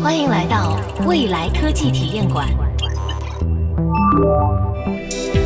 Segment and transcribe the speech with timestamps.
[0.00, 2.48] 欢迎来到未来科技体验馆。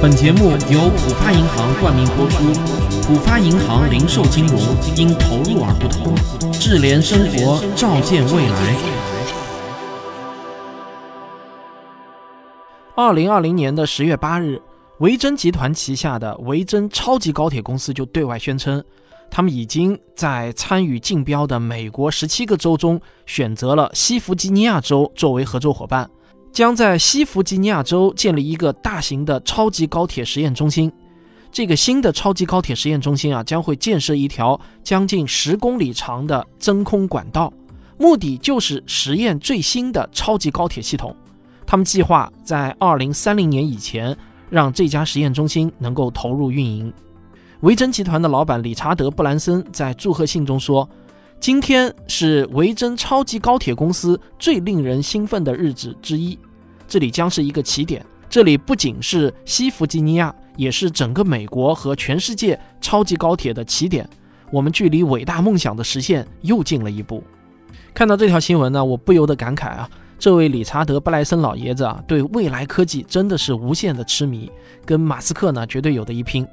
[0.01, 2.45] 本节目由浦发银行冠名播出。
[3.03, 4.59] 浦发银行零售金融
[4.97, 6.15] 因投入而不同，
[6.53, 8.77] 智联生活，照见未来。
[12.95, 14.61] 二零二零年的十月八日，
[14.99, 18.85] 维珍集团旗下的维珍超级高铁公司就对外宣称，
[19.35, 26.09] 他们已经在参与竞标的美国十七个州中选择了西弗吉尼亚州作为合作伙伴，
[26.53, 30.93] 将在西弗吉尼亚州建立一个大型的超级高铁实验中心。
[31.51, 37.51] 这个新的超级高铁实验中心啊，将会建设一条将近十公里长的真空管道，
[37.99, 41.17] 目的就是实验最新的超级高铁系统。
[41.67, 44.15] 他们计划在二零三零年以前
[44.51, 46.93] 让这家实验中心能够投入运营。
[47.63, 50.89] 维珍集团的老板理查德·布兰森在祝贺信中说
[51.39, 56.37] ：“今天是维珍超级高铁公司最令人兴奋的日子之一，
[56.89, 58.05] 这里将是一个起点。
[58.29, 64.07] 这里不仅是西弗吉尼亚。”也是整个美国和全世界超级高铁的起点，
[64.51, 67.25] 我们距离伟大梦想的实现又近了一步。
[67.95, 74.53] 看到这条新闻呢，我不由得感慨啊，这位理查德·布莱森老爷子啊，对未来科技真的是无限的痴迷，
[74.85, 76.47] 跟马斯克呢绝对有的一拼。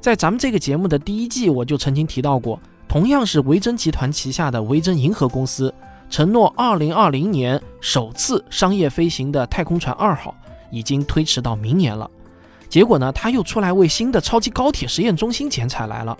[0.00, 5.72] 在咱们这个节目的第一季，我就曾经提到过，同样是维珍集团旗下的维珍银河公司，
[6.08, 10.34] 承诺2020年首次商业飞行的太空船二号，
[10.70, 12.10] 已经推迟到明年了。
[12.66, 16.16] 结果呢，他又出来为新的超级高铁实验中心剪彩来了。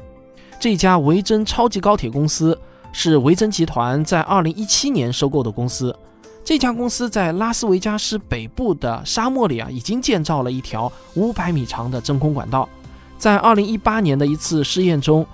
[0.58, 2.58] 这家维珍超级高铁公司
[2.92, 5.96] 是维珍集团在2017年收购的公司。
[6.44, 12.68] 这家公司在拉斯维加斯北部的沙漠里啊，已经建造了一条500米长的真空管道。
[13.20, 15.26] 在2018年的一次试验中，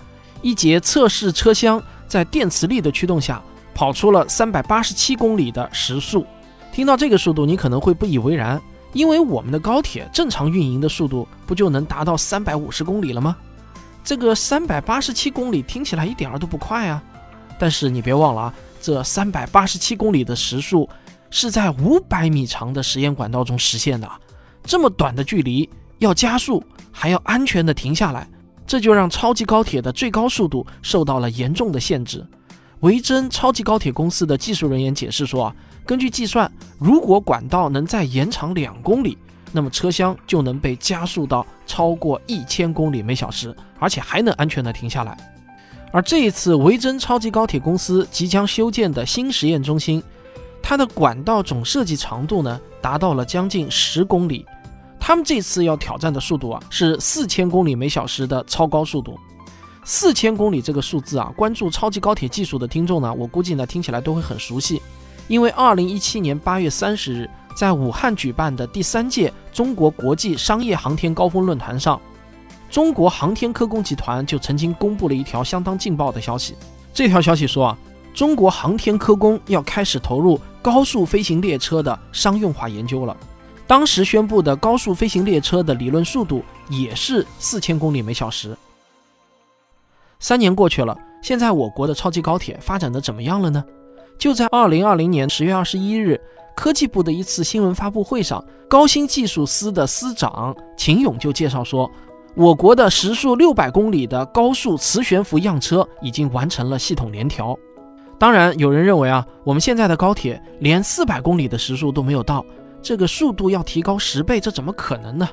[0.42, 3.40] 一节测试车厢在电磁力的驱动下
[3.72, 6.26] 跑出了387公里的时速。
[6.72, 8.60] 听到这个速度，你可能会不以为然。
[8.92, 13.36] 因为我们的高铁正常运营的速度不就能达到三百五十公里了吗？
[14.02, 17.00] 这个三百八十七公里听起来一点儿都不快啊！
[17.56, 20.88] 但是你别忘了啊，这三百八十七公里的时速
[21.30, 24.10] 是在五百米长的实验管道中实现的，
[24.64, 26.64] 这么短的距离要加速
[26.98, 28.26] 还要安全的停下来，
[28.66, 32.26] 这就让超级高铁的最高速度受到了严重的限制。
[32.80, 35.54] 维珍超级高铁公司的技术人员解释说啊。
[35.84, 39.16] 根据计算，如果管道能再延长两公里，
[39.52, 45.16] 那么车厢就能被加速到超过一千公里每小时，而且还能安全的停下来。
[45.92, 50.02] 而这一次维珍超级高铁公司即将修建的新实验中心，
[50.60, 54.44] 它的管道总设计长度呢达到了将近十公里。
[55.06, 59.16] 他们这次要挑战的速度啊是四千公里每小时的超高速度。
[59.84, 64.82] 四千公里这个数字啊，关注超级高铁技术的听众呢，我估计呢听起来都会很熟悉。
[65.28, 72.00] 因为二零一七年八月三十日，在武汉举办的第三届中国国际商业航天高峰论坛上，
[72.68, 76.56] 中国航天科工集团就曾经公布了一条相当劲爆的消息。
[76.92, 77.78] 这条消息说啊，
[78.12, 83.16] 中国航天科工要开始投入高速飞行列车的商用化研究了。
[83.66, 88.56] 当时宣布的高速飞行列车的理论速度也是四千公里每小时。
[90.18, 93.64] 三年过去了，现在我国的超级高铁发展的怎么样了呢？
[94.18, 96.20] 就在二零二零年十月二十一日，
[96.54, 101.90] 科技部的一次新闻发布会上，高新技术司的司长秦勇就介绍说，
[102.34, 107.58] 我国的时速六百公里的高速磁悬浮样车已经完成了系统联调。
[108.18, 112.42] 当然，有人认为啊，我们现在的高铁连四百公里的时速都没有到，
[112.86, 115.28] 这个速度要提高十倍，这怎么可能呢？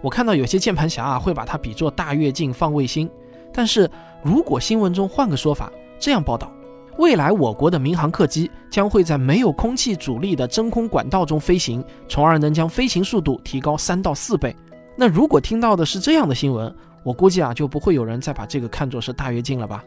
[0.00, 3.10] 我看到有些键盘侠啊，会把它比作大跃进放卫星。
[3.52, 3.90] 但是
[4.22, 5.68] 如果新闻中换个说法，
[5.98, 6.52] 这样报道。
[6.98, 14.54] 未来我国的民航客机将会在没有空气阻力的真空管道中飞行，从而能将飞行速度提高三到四倍。
[14.94, 19.82] 那如果听到的是这样的新闻，我估计啊就不会有人再把这个看作是大跃进了吧？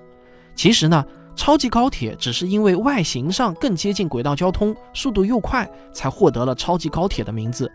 [0.53, 1.05] 其实呢，
[1.35, 7.69] 超级高铁只是因为外形上更接近轨道交通，速度又快，才获得了超级高铁的名字。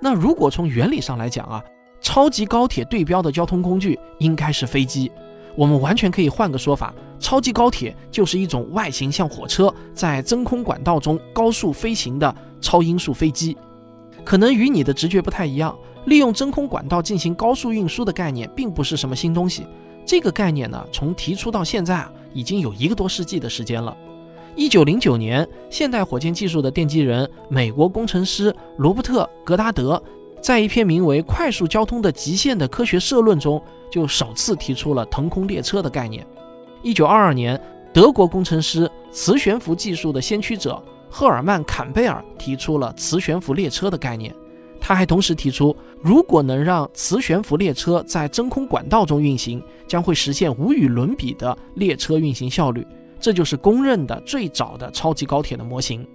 [0.00, 1.62] 那如果从原理上来讲啊，
[2.00, 5.10] 超级高铁对标的交通工具应该是飞机。
[5.54, 13.56] 我们完全可以换个说法，超级高铁就是一种外形像火车，在真空管道中高速飞行的超音速飞机。
[14.22, 15.74] 可能与你的直觉不太一样，
[16.04, 19.66] 利用真空管道进行高速运输的概念并不是什么新东西。
[20.04, 23.96] 这个概念呢，从提出到现在啊，已经有一个多世纪的时间了。
[24.54, 30.00] 一九零九年，现代火箭技术的奠基人美国工程师罗伯特·格达德。
[30.42, 33.60] 在一篇名为《快速交通的极限》的科学社论中，
[33.90, 36.24] 就首次提出了腾空列车的概念。
[36.82, 37.58] 一九二二年，
[37.92, 44.32] 德国工程师、磁悬浮技术的先驱者赫尔曼·坎贝尔提出了磁悬浮列车的概念。
[44.88, 52.86] 他还同时提出，如果能让磁悬浮列车在真空管道中运行，将会实现无与伦比的列车运行效率。
[53.18, 56.06] 这就是公认的最早的超级高铁的模型。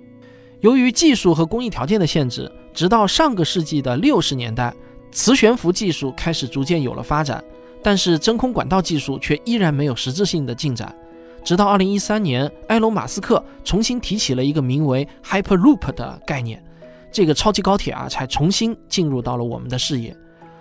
[0.62, 4.74] 由于技术和工艺条件的限制，直到上个世纪的六十年代，
[5.12, 7.44] 磁悬浮技术开始逐渐有了发展，
[7.84, 10.96] 但是真空管道技术却依然没有实质性的进展。
[11.44, 16.64] 直到二零一三年，埃隆·马斯克重新提起了一个名为 Hyperloop 的概念，
[17.12, 20.16] 这个超级高铁啊，才重新进入到了我们的视野。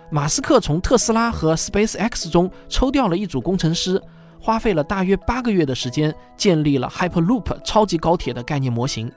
[0.09, 4.01] 马斯克从特斯拉和 SpaceX 中抽调了一组工程师，
[4.39, 9.09] 花费了大约八个月的时间，建立了 Hyperloop 超级高铁的概念模型。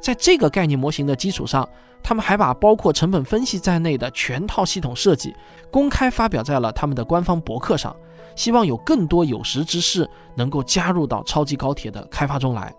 [0.00, 1.68] 在这个概念模型的基础上，
[2.02, 5.34] 他们还把包括成本分析在内的全套系统设计
[5.70, 7.94] 公开发表在了他们的官方博客上，
[8.34, 12.72] 希望有更多有识之士能够加入到超级高铁的开发中来。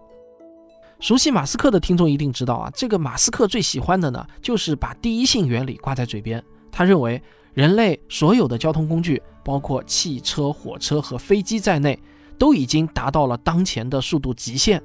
[0.99, 6.43] 熟悉马斯克的听众一定知道啊，这个马斯克最喜欢的呢，就是把第一性原理挂在嘴边。
[6.69, 7.21] 他认为，
[7.53, 11.97] 人类所有的交通工具，包括汽车、火车和飞机在内，
[12.37, 14.81] 都已经达到了当前的速度极限。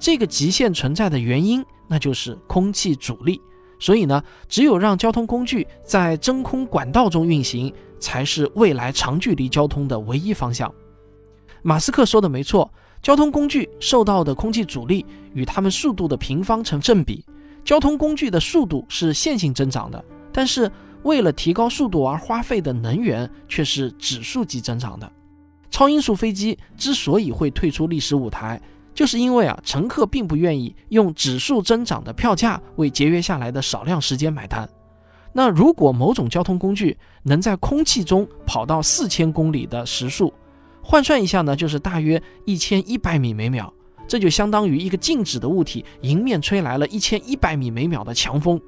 [0.00, 3.40] 这个极限存在的原因，那就是空气阻力。
[3.78, 10.72] 所以呢，只有让交通工具在真空管道中运行，才是未来长距离交通的唯一方向。
[11.62, 12.68] 马斯克说的没错，
[13.02, 15.04] 交通工具受到的空气阻力
[15.34, 17.24] 与它们速度的平方成正比。
[17.64, 20.02] 交通工具的速度是线性增长的，
[20.32, 20.70] 但是
[21.02, 25.10] 为了提高速度而花费的能源却是指数级增长的。
[25.70, 28.60] 超音速飞机之所以会退出历史舞台，
[28.94, 34.68] 就是因为啊，乘客并不愿意用指数增长的票价为节约下来的少量时间买单。
[35.32, 40.32] 那如果某种交通工具能在空气中跑到四千公里的时速，
[40.82, 43.72] 换算一下呢，就是大约一千一百米每秒，
[44.08, 48.60] 这就相当于一个静止的物体迎面吹来了一千一百米每秒的强风。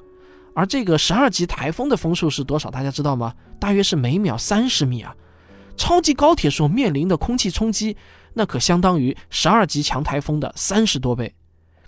[0.54, 2.70] 而这个十二级台风的风速是多少？
[2.70, 3.34] 大家知道吗？
[3.58, 5.14] 大约是每秒三十米啊！
[5.76, 7.96] 超级高铁所面临的空气冲击。
[8.34, 11.34] 那可相当于十二级强台风的三十多倍，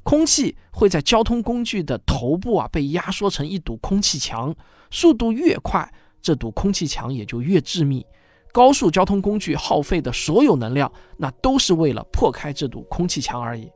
[0.03, 4.55] 空气会在交通工具的头部啊被压缩成一堵空气墙，
[4.91, 5.93] 速度越快，
[6.23, 8.07] 这堵空气墙也就越致密。
[8.57, 13.71] 高速交通工具耗费的所有能量，那都是为了破开这堵空气墙而已。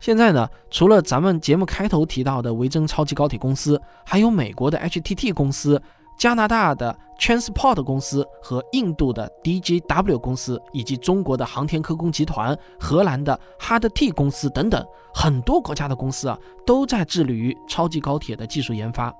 [0.00, 5.80] 现在呢，除了咱们节目开头提到的维珍超级高铁公司，还有美国的 HTT 公司。
[6.18, 14.82] 加拿大的 Transport 公司和印度的 DJW 公司，以及中国的航天科工集团、荷兰的 Hard-T 公司等等，
[15.14, 19.14] 很多国家的公司啊，都在致力于超级高铁的技术研发。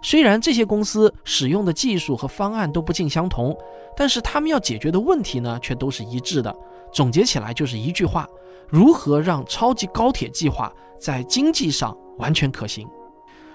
[0.00, 3.56] 虽然这些公司使用的技术和方案都不尽相同，
[3.96, 6.54] 但是他们要解决的问题呢，却都是一致的。
[6.92, 8.26] 总结起来就是一句话：
[8.68, 12.88] 如何让超级高铁计划在经济上完全可行？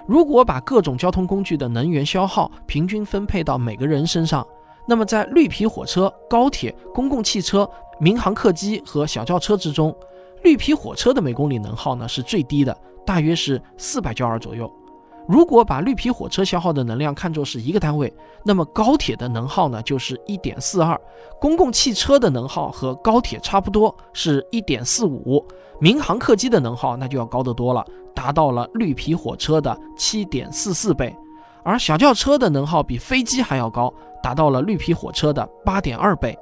[0.06, 4.46] 如果把各种交通工具的能源消耗平均分配到每个人身上，
[4.86, 7.68] 那么在绿皮火车、高铁、公共汽车、
[8.02, 9.96] 民航客机和小轿车之中，
[10.44, 14.70] 绿皮火车的每公里能耗呢是最低的，大约是四百焦耳左右。
[15.28, 21.00] 如果把绿皮火车消耗的能量看作是一个单位，那么高铁的能耗呢就是一点四二，
[21.40, 25.46] 公共汽车的能耗和高铁差不多是一点四五，
[25.80, 31.16] 民航客机的能耗那就要高得多了，达到了绿皮火车的七点四四倍，
[31.64, 36.38] 而小轿车的能耗比飞机还要高，达到了绿皮火车的八点二倍。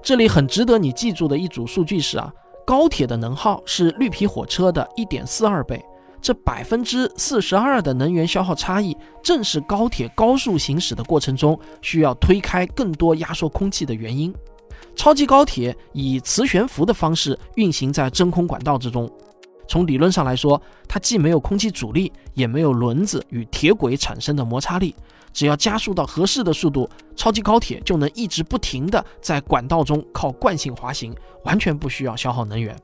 [0.00, 2.32] 这里很值得你记住的一组数据是啊，
[2.64, 5.84] 高铁的能耗是绿皮火车的一点四二倍。
[6.22, 14.32] 这百分之四十二的能源消耗差异，正是高铁高速行驶的过程中需要推开更多压缩空气的原因。
[14.94, 19.10] 超级高铁以磁悬浮的方式运行在真空管道之中，
[19.66, 24.94] 从理论上来说，它既没有空气阻力，也没有轮子与铁轨产生的摩擦力。
[25.32, 31.12] 只要加速到合适的速度，超级高铁就能一直不停地在管道中靠惯性滑行，
[31.44, 32.76] 完全不需要消耗能源。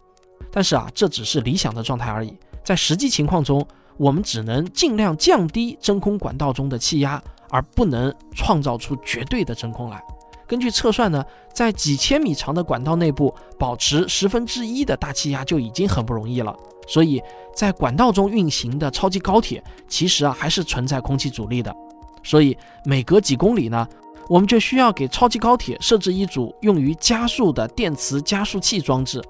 [0.51, 2.35] 但是啊，这只是理想的状态而已。
[2.69, 9.99] 在实际情况中，我们只能尽量降低真空管道中的气压，而不能创造出绝对的真空来。
[10.47, 16.55] 根据测算呢，在几千米长的管道内部保持十分之一的大气压就已经很不容易了。
[16.87, 17.23] 所以
[17.55, 21.75] 在管道中运行的超级高铁，其实啊还是存在空气阻力的。
[22.23, 23.89] 所以每隔几公里呢，
[24.29, 29.25] 我们就需要给超级高铁设置一组用于加速的电磁加速器装置。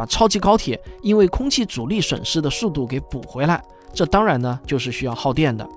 [0.00, 5.68] 把超级高铁因为空气阻力损失的速度给补回来，这当然呢就是需要耗电的。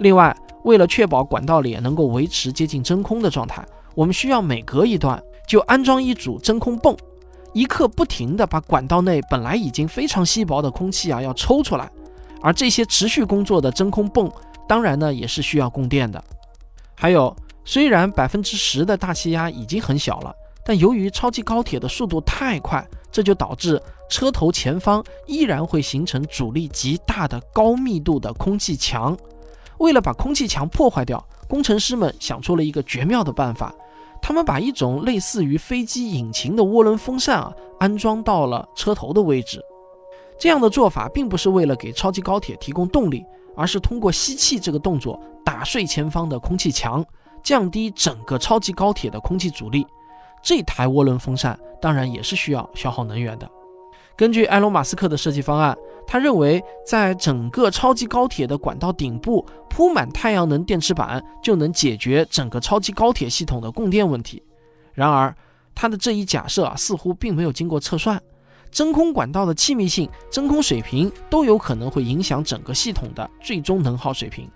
[0.00, 3.64] 另外，为了确保管道里能够维持接近真空的状态，
[3.94, 6.94] 我们需要每隔一段就安装一组真空泵。
[7.54, 11.90] 一刻不停地把管道内本来已经非常稀薄的空气啊要抽出来，
[12.42, 14.30] 而这些持续工作的真空泵，
[14.68, 16.22] 当然呢也是需要供电的。
[16.94, 20.34] 还有，虽然百分之十的大气压已经很小了，
[20.66, 29.16] 但由于超级高铁的速度太快，这就导致车头前方依然会形成阻力极大的高密度的空气墙。
[29.78, 33.74] 为了把空气墙破坏掉，工程师们想出了一个绝妙的办法。
[34.20, 39.62] 他们把一种类似于飞机引擎的涡轮风扇啊安装到了车头的位置。
[40.38, 43.24] 这样的做法并不是为了给超级高铁提供动力，
[43.56, 47.04] 而是通过吸气这个动作打碎前方的空气墙，
[47.42, 49.86] 降低整个超级高铁的空气阻力。
[50.42, 53.48] 这台涡轮风扇当然也是需要消耗能源的。
[54.16, 55.76] 根据埃隆·马斯克的设计方案，
[56.06, 64.42] 他认为在整个超级高铁的管道顶部铺满太阳能电池板，就能解决整个超级高铁系统的供电问题。
[64.92, 65.32] 然而，
[65.72, 68.20] 他的这一假设啊，似乎并没有经过测算。
[68.72, 74.50] 真空管道的气密性、真空水平都有可能会影响整个系统的最终能耗水平。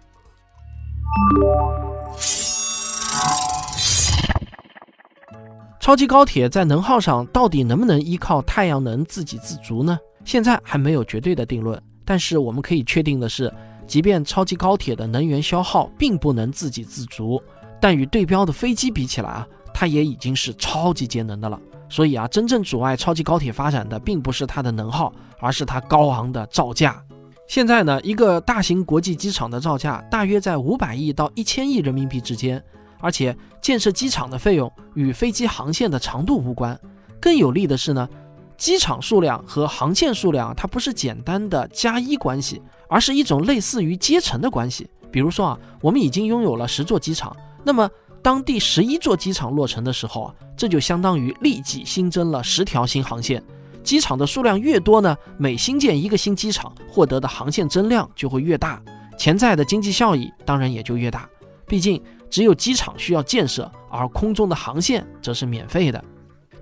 [5.83, 9.99] 超级高铁在能耗上到底能不能依靠太阳能自给自足呢？
[10.25, 11.77] 现在还没有绝对的定论。
[12.05, 13.53] 但是我们可以确定的是，
[13.85, 17.43] 即便超级高铁的能源消耗并不能自给自足，
[17.81, 21.61] 但与对标的飞机比起来啊，它也已经是超级节能的了。
[21.89, 27.03] 所以啊，真正阻碍超级高铁发展的，并不是它的能耗，而是它高昂的造价。
[27.49, 32.63] 现在呢，一个大型国际机场的造价大约在五百亿到一千亿人民币之间。
[33.03, 36.79] 而且建设机场的费用与飞机航线的长度无关，
[37.21, 38.09] 更有利的是呢，
[38.57, 44.89] 机场数量和航线数量它不是简单的加一关系，而是一种类似于阶乘的关系。
[45.11, 47.91] 比如说啊，我们已经拥有了十座机场，那么
[48.23, 53.43] 当第十一座机场落成的时候啊，这就相当于立即新增了十条新航线。
[53.83, 58.81] 机场的数量越多呢，每新建一个新机场，获得的航线增量就会越大，
[59.19, 61.29] 潜在的经济效益当然也就越大。
[61.67, 62.01] 毕竟。
[62.33, 66.03] 只有机场需要建设，而空中的航线则是免费的。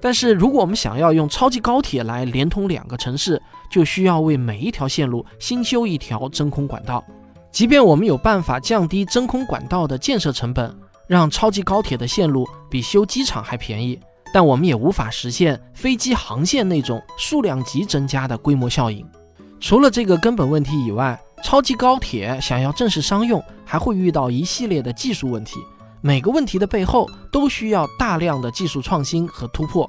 [0.01, 7.05] 但是，如果我们想要用超级高铁来连通两个城市，就需要为每一条线路新修一条真空管道。
[7.53, 14.01] 即便我们有办法降低真空管道的建设成本，让超级高铁的线路比修机场还便宜，
[14.35, 19.07] 但我们也无法实现飞机航线那种数量级增加的规模效应。
[19.61, 25.59] 除了这个根本问题以外，超级高铁想要正式商用，还会遇到一系列的技术问题。
[26.01, 29.89] 每个问题的背后都需要大量的技术创新和突破。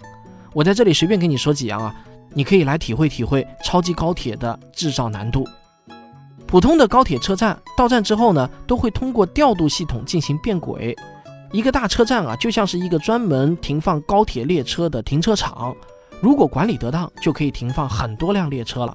[0.53, 1.95] 我在这里随便跟你说几样啊，
[2.33, 5.47] 你可以来体会体会超级高铁的制造难度。
[6.45, 10.93] 普通的高铁车站到站之后呢，都会通过调度系统进行变轨。
[11.53, 15.73] 一个大车站啊，就像是一个专门停放高铁列车的停车场，
[16.19, 18.93] 如果管理得当，就可以停放很多辆列车了。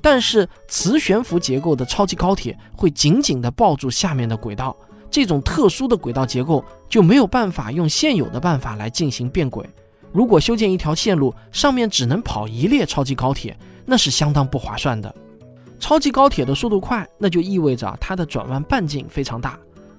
[0.00, 4.76] 但是磁悬浮结构的超级高铁会紧紧地抱住下面的轨道，
[5.10, 9.68] 这种特殊的轨道结构就没有办法用现有的办法来进行变轨。
[10.12, 15.14] 如果修建一条线路，上面只能跑一列超级高铁，那是相当不划算的。
[15.78, 19.58] 超级高铁的速度快，那就意味着它的转弯半径非常大，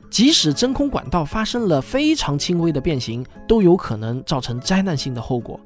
[0.10, 5.60] 即使真空管道发生了非常轻微的变形，都有可能造成灾难性的后果。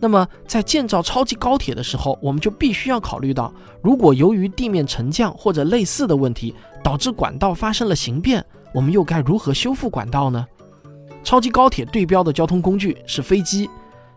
[0.00, 3.52] 那么，在建造超级高铁的时候，我们就必须要考虑到，
[3.82, 8.42] 如果由于地面沉降或者类似的问题导致管道发生了形变，
[8.72, 10.46] 我们又该如何修复管道呢？
[11.22, 13.68] 超级高铁对标的交通工具是飞机，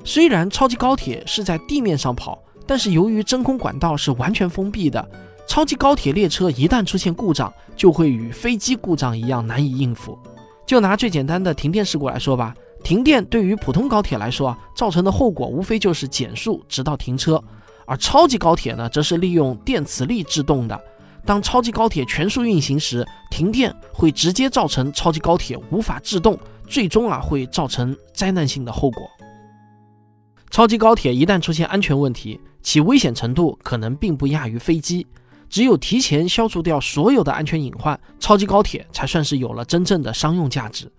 [0.06, 5.06] 虽然超级高铁是在地面上跑，但是由于真空管道是完全封闭的，
[5.46, 10.18] 超级高铁列车一旦出现故障，就会与飞机故障一样难以应付。
[10.66, 12.56] 就拿最简单的停电事故来说吧。
[12.84, 17.42] 停电对于普通高铁来说啊，造成的后果无非就是减速直到停车，
[17.86, 20.80] 而超级高铁呢，则是利用电磁力制动的。
[21.26, 26.38] 当超级高铁全速运行时，停电会直接造成超级高铁无法制动，
[26.68, 29.10] 最终啊会造成灾难性的后果。
[30.50, 35.08] 超级高铁一旦出现安全问题，其危险程度可能并不亚于飞机。
[35.50, 40.92] 只有提前消除掉所有的安全隐患，超级高铁才算是有了真正的商用价值。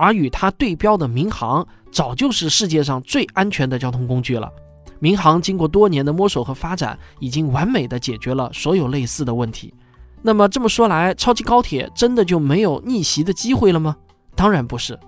[0.00, 4.50] 而与它对标的民航，早就是世界上最安全的交通工具了。
[4.98, 9.74] 民航经过多年的摸索和发展，已经完美的解决了所有类似的问题。
[10.22, 13.94] 那么这么说来，超级高铁真的就没有逆袭的机会了吗？
[14.34, 14.98] 当然不是。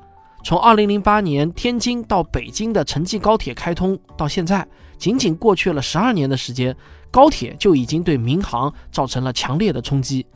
[0.44, 4.66] 从2008年天津到北京的城际高铁开通到现在，
[4.98, 6.76] 仅仅过去了十二年的时间，
[7.10, 10.26] 高铁就已经对民航造成了强烈的冲击。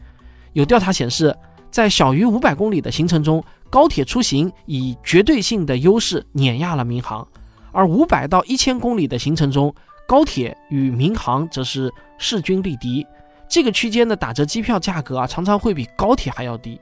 [0.53, 1.37] 有调查显示，
[1.71, 7.27] 在小于五百公里的行程中，高铁出行以绝对性的优势碾压了民航，
[7.73, 9.75] 而五百到一千公里的行程中，
[10.07, 13.07] 高铁与民航则是势均力敌。
[13.49, 16.81] 这个区间的打折机票价格啊，常常会比高铁还要低。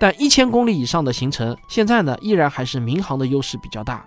[0.00, 4.04] 但一千公里以上的行程，现在呢依然还是民航的优势比较大。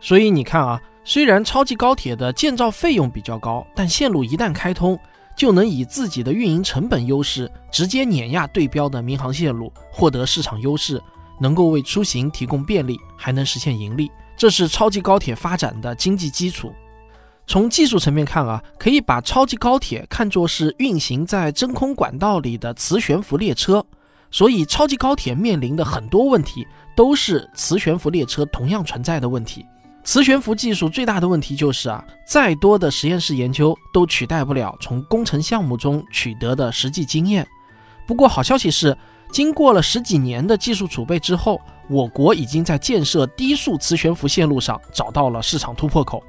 [0.00, 4.98] 所以你看啊，虽然超级高铁的建造费用比较高，但线路一旦开通，
[5.36, 11.02] 就能以自己的运营成本优势直接碾压对标的民航线路，获得市场优势，
[11.40, 14.10] 能够为出行提供便利，还能实现盈利。
[14.36, 16.72] 这是超级高铁发展的经济基础。
[17.46, 23.84] 从技术层面看啊，可以把超级高铁看作是运行在真空管道里的磁悬浮列车。
[24.30, 29.64] 所以，超级高铁面临的很多问题都是磁悬浮列车同样存在的问题。
[30.04, 37.46] 磁悬浮技术最大的问题就是啊，再多的实验室研究都取代不了从工程项目中取得的实际经验。
[38.06, 38.94] 不过，好消息是，
[39.30, 46.22] 经过了十几年的技术储备之后，我国已经在建设低速磁悬浮线路上找到了市场突破口。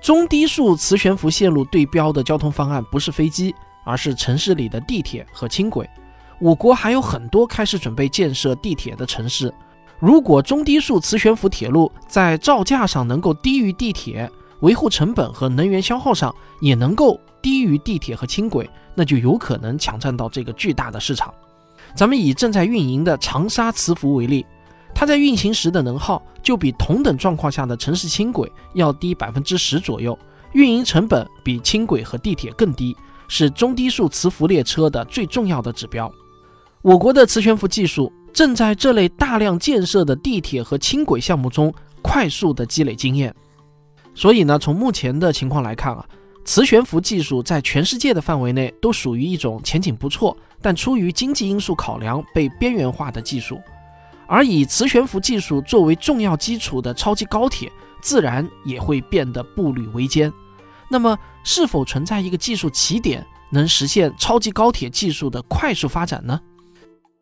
[0.00, 5.88] 中低速磁悬浮线路对标的交通方案不是飞机，而是城市里的地铁和轻轨。
[6.38, 9.52] 我国还有很多开始准备建设地铁的城市。
[9.98, 21.32] 如果中低速磁悬浮铁路在造价上能够低于地铁，维护成本和能源消耗上也能够低于地铁和轻轨，那就有可能抢占到这个巨大的市场。
[21.94, 24.44] 咱们以正在运营的长沙磁浮为例，
[24.94, 30.18] 它在运行时的能耗就比同等状况下的城市轻轨要低百分之十左右，
[30.52, 32.96] 运营成本比轻轨和地铁更低，
[33.28, 36.10] 是中低速磁浮列车的最重要的指标。
[36.82, 41.72] 我国的磁悬浮技术正在这类大量建设的地铁和轻轨项目中
[42.02, 43.34] 快速的积累经验，
[44.14, 46.04] 所以呢，从目前的情况来看啊，
[46.44, 53.58] 磁悬浮技术在全世界的范围内都属于一种前景不错，但出于经济因素考量被边缘化的技术，
[54.26, 57.72] 而以磁悬浮技术作为重要基础的超级高铁，
[58.02, 60.30] 自然也会变得步履维艰。
[60.90, 66.38] 那么，是否存在一个技术起点，能实现超级高铁技术的快速发展呢？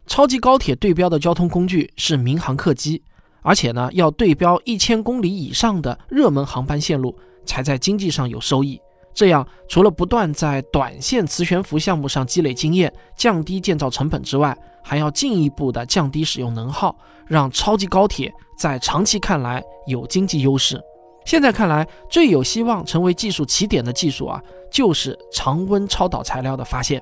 [0.08, 3.00] 超级高铁对标的交通工具是民航客机，
[3.40, 8.80] 而且呢，要对标一千公里以上的热门航班线路，才在经济上有收益。
[9.14, 16.96] 这样，除了不断在短线磁悬浮项目上积累经验，降低建造成本之外，还要进一步的降低使用能耗，
[17.26, 20.80] 让超级高铁在长期看来有经济优势。
[21.24, 24.40] 现在看来，最有希望成为技术起点的技术啊，
[24.72, 27.00] 就是常温超导材料的发现。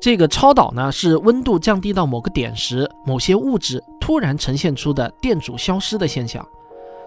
[0.00, 6.46] 这个超导呢，是温度降低到某个点时，某些物质突然呈现出的电阻消失的现象。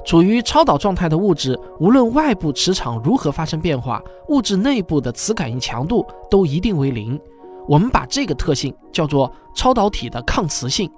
[0.05, 7.19] 处于超导状态的物质，无论外部磁场如何发生变化，物质内部的磁感应强度都一定为零。
[7.67, 10.89] 我们把这个特性叫做超导体的抗磁性。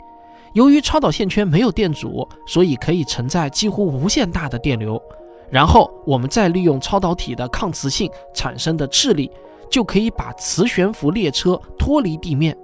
[0.53, 5.01] 由于超导线圈没有电阻，所以可以承载几乎无限大的电流。
[5.49, 9.29] 然后我们再利用超导体的抗磁性产生的斥力。
[9.71, 12.55] 就可以把磁悬浮列车脱离地面。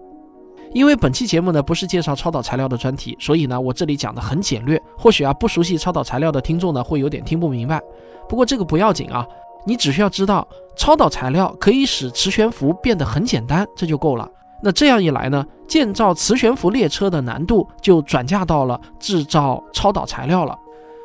[0.73, 4.81] 因为本期节目呢不是介绍超导材料的专题，所以呢我这里讲的很简略。
[4.97, 7.81] 或许啊不熟悉超导材料的听众呢会有点听不明白。
[8.27, 9.25] 不过这个不要紧啊，
[9.65, 14.29] 你只需要知道超导材料可以使磁悬浮变得很简单，这就够了。
[14.61, 20.57] 那这样一来呢，建造磁悬浮列车的难度就转嫁到了制造超导材料了。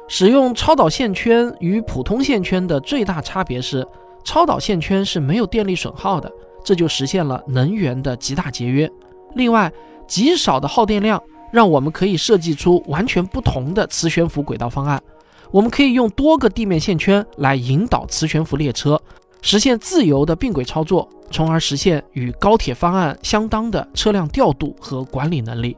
[0.08, 3.86] 使用超导线圈与普通线圈的最大差别是。
[4.26, 6.32] 超导线圈是没有电力损耗的，
[6.64, 8.90] 这就实现了能源的极大节约。
[9.34, 9.72] 另外，
[10.06, 15.02] 极少的耗电量让我们可以设计出完全不同的磁悬浮轨道方案。
[15.50, 19.00] 我们可以用多个地面线圈来引导磁悬浮列车，
[19.40, 25.76] 实现自由的并轨操作，从而实现与高铁方案相当的车辆调度和管理能力。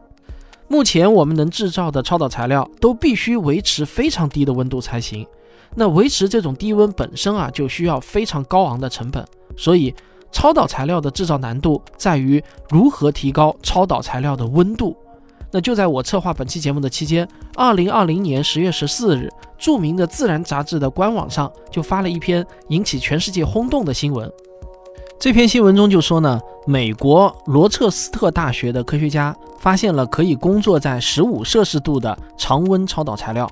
[0.68, 5.26] 目前我们能制造的超导材料都必须维持非常低的温度才行。
[5.74, 9.22] 那维持这种低温本身啊，就需要非常高昂的成本，
[9.56, 9.94] 所以
[10.30, 14.96] 超导材料的制造难度在于如何提高超导材料的温度。
[15.52, 24.30] 那就在我策划本期节目的期间，二零二零年十月十四日，著名的《自然》杂志的官网上就发了一篇引起全世界轰动的新闻。
[25.18, 33.48] 这篇新闻中就说呢，美国罗彻斯特大学的科学家发现了可以工作在十五摄氏度的常温超导材料。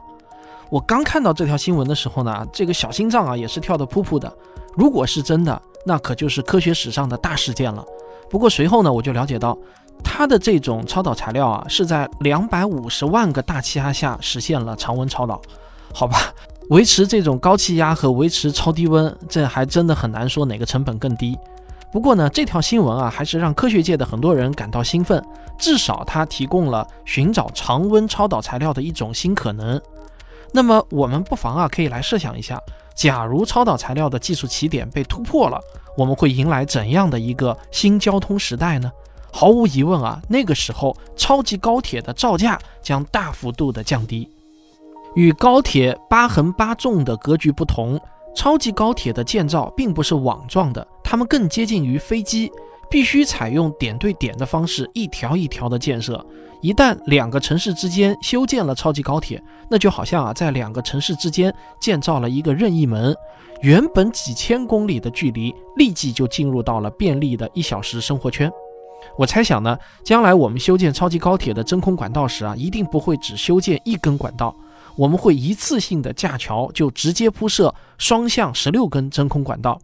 [0.68, 4.30] 我刚看到这条新闻的时候呢，这个小心脏啊也是跳得噗噗的。
[4.76, 7.84] 如果是真的，那可就是科学史上的大事件了。
[8.30, 9.56] 不过随后呢，我就了解到，
[10.02, 15.40] 它的这种超导材料啊，是在两百五十万个大气压下实现了常温超导。
[15.92, 16.18] 好吧，
[16.70, 21.38] 维持这种高气压和维持超低温，这还真的很难说哪个成本更低。
[21.92, 25.24] 不过呢，这条新闻啊，还是让科学界的很多人感到兴奋，
[25.56, 29.80] 至少它提供了寻找常温超导材料的一种新可能。
[30.50, 32.60] 那么我们不妨啊，可以来设想一下，
[32.94, 35.60] 假如超导材料的技术起点被突破了，
[35.96, 38.90] 我们会迎来怎样的一个新交通时代呢？
[39.32, 44.28] 毫无疑问啊，那个时候超级高铁的造价将大幅度的降低。
[45.16, 48.00] 与高铁八横八纵的格局不同，
[48.34, 52.50] 超级高铁的建造并不是网状的，它们更接近于飞机，
[52.90, 56.24] 必须采用点对点的方式，一条一条的建设。
[56.60, 63.14] 一旦两个城市之间修建了超级高铁，那就好像啊，在两个城市之间建造了一个任意门，
[63.60, 68.50] 原本几千公里的距离，立即就进入到了便利的一小时生活圈。
[69.18, 74.54] 我猜想呢，将来我们修建超级高铁的真空管道时啊，一定不会只修建一根管道。
[74.96, 79.78] 我们会一次性的架桥，就直接铺设双向十六根真空管道，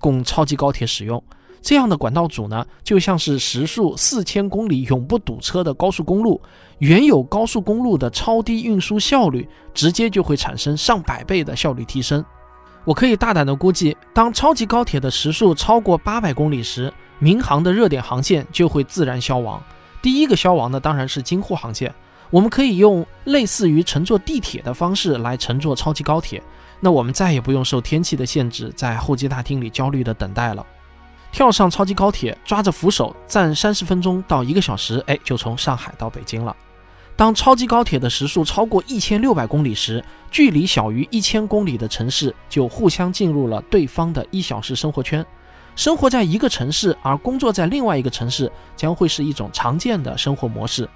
[0.00, 1.22] 供超级高铁使用。
[1.62, 6.40] 这样的管道组呢，就像是时速四千公里永不堵车的高速公路。
[6.78, 12.24] 原有高速公路的超低运输效率，直接就会产生上百倍的效率提升。
[12.84, 19.62] 我可以大胆的估计，当超级高铁的时速超过八百公里时，民航的热点航线就会自然消亡。
[20.02, 21.94] 第一个消亡的当然是京沪航线。
[22.30, 26.42] 我们可以用类似于乘坐地铁的方式来乘坐超级高铁，
[26.80, 30.66] 那我们再也不用受天气的限制，在候机大厅里焦虑的等待了。
[31.32, 36.54] 跳上超级高铁，抓着扶手，站三十分钟到一个小时，哎，就从上海到北京了。
[37.16, 45.24] 当超级高铁的时速超过一千六百公里时，距离小于一千公里的城市就互相进入了对方的一小时生活圈。
[45.74, 50.86] 生活在一个城市而工作在另外一个城市，将会是一种常见的生活模式。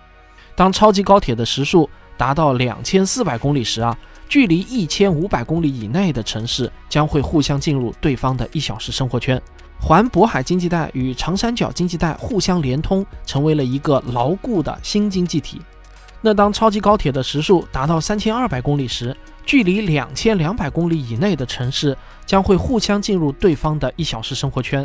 [0.55, 3.97] 当超级高铁的时速达到两千四百公里时啊，
[4.29, 9.41] 距离一千五百公里以内的城市将会互相进入对方的一小时生活圈，
[9.81, 15.61] 环渤海经济带与长三角经济带互相连通，成为了一个牢固的新经济体。
[16.21, 24.85] 那当超级高铁的时速达到三千二百公里时，距离两千两百公里以内的城市将会互相进入对方的一小时生活圈，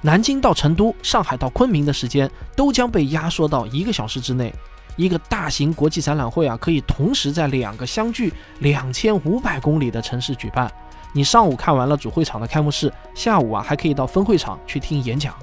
[0.00, 4.52] 南京到成都、上海到昆明的时间都将被压缩到一个小时之内。
[4.96, 10.70] 一个大型国际展览会啊，可以同时在两个相距两千五百公里的城市举办。
[11.12, 15.34] 你上午看完了主会场的开幕式，下午啊还可以到分会场去听演讲。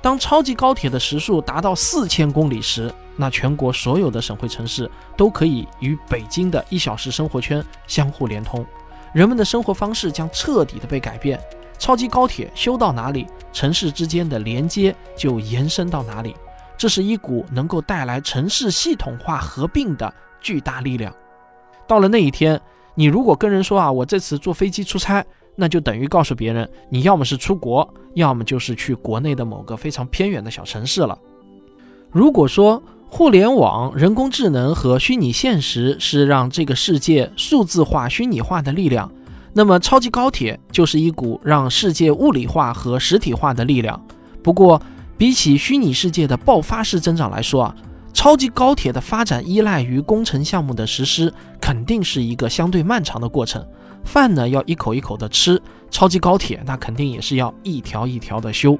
[0.00, 8.66] 当超级高铁的时速达到四千公里时，那全国所有的省会城市都可以与北京的一小时生活圈相互连通，
[9.12, 11.40] 人们的生活方式将彻底的被改变。
[11.78, 16.36] 超级高铁修到哪里，城市之间的连接就延伸到哪里。
[16.76, 21.14] 这是一股能够带来城市系统化合并的巨大力量。
[21.86, 22.60] 到了那一天，
[22.94, 25.24] 你如果跟人说啊，我这次坐飞机出差，
[25.56, 31.18] 那就等于告诉别人，你要么是出国，要么就是去国内的某个非常偏远的小城市了。
[32.10, 39.10] 如果说互联网、人工智能和虚拟现实是让这个世界数字化、虚拟化的力量，
[39.52, 44.02] 那么超级高铁就是一股让世界物理化和实体化的力量。
[44.42, 44.80] 不过，
[45.18, 47.76] 比起虚拟世界的爆发式增长来说啊，
[48.12, 53.66] 超级高铁的发展依赖于工程项目的实施，肯定是一个相对漫长的过程。
[54.04, 58.78] 饭呢要一口一口的吃，超级高铁那肯定也是要一条一条的修。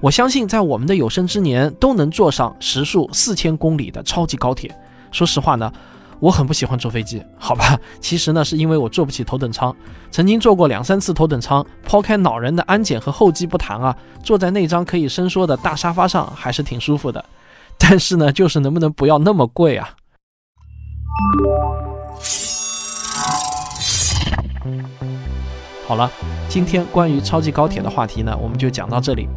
[0.00, 4.74] 我相信在我们的有生之年都能坐上时速四千公里的超级高铁。
[5.10, 5.72] 说实话呢。
[6.22, 9.74] 我很不喜欢坐飞机，好吧， 其实呢是因为我坐不起头等舱，
[10.12, 17.24] 曾经坐过两三次头等舱，抛开恼人的安检和候机不谈啊，坐在那张可以伸缩的大沙发上还是挺舒服的，
[17.82, 19.90] 但是呢，就是能不能不要那么贵啊？
[25.86, 26.10] 好了，
[26.48, 29.28] 今天关于超级高铁的话题呢，我们就讲到这里。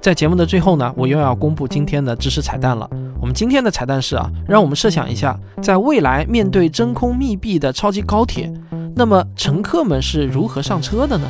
[0.00, 2.88] 在节目的最后呢，我又要公布今天的知识彩蛋了。
[3.20, 8.50] 我们今天的彩蛋是啊，让我们设想一下，在未来面对真空密闭的超级高铁，
[8.94, 11.28] 那么乘客们是如何上车的呢？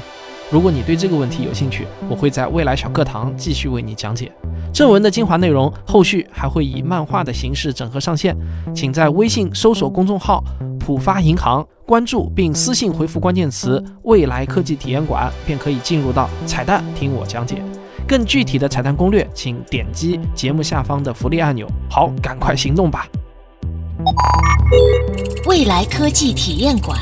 [0.51, 4.31] 如果你对这个问题有兴趣，我会在未来小课堂继续为你讲解。
[4.73, 8.37] 正文的精华内容，后续还会以漫画的形式整合上线，
[8.75, 10.43] 请在微信搜索公众号
[10.79, 17.63] “浦发银行”，关注并私信回复关键词“未来科技体验馆”，便可以进入到彩蛋听我讲解。
[18.07, 21.67] 更具体的彩蛋攻略，请点击节目下方的福利按钮。
[21.91, 23.07] 好，赶快行动吧！
[25.47, 26.99] 未来科技体验馆。